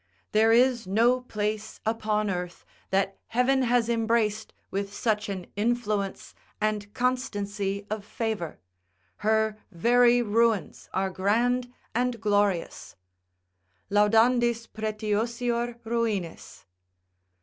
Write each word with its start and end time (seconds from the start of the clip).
There 0.31 0.51
is 0.51 0.87
no 0.87 1.21
place 1.21 1.79
upon 1.85 2.31
earth 2.31 2.65
that 2.89 3.19
heaven 3.27 3.61
has 3.61 3.87
embraced 3.87 4.51
with 4.71 4.91
such 4.95 5.29
an 5.29 5.45
influence 5.55 6.33
and 6.59 6.91
constancy 6.95 7.85
of 7.87 8.03
favour; 8.03 8.57
her 9.17 9.57
very 9.71 10.23
ruins 10.23 10.89
are 10.91 11.11
grand 11.11 11.71
and 11.93 12.19
glorious, 12.19 12.95
"Laudandis 13.91 14.65
pretiosior 14.65 15.75
ruinis." 15.85 16.65